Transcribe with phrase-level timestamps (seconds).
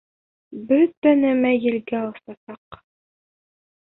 [0.69, 2.81] Бөтә нәмә елгә осасаҡ...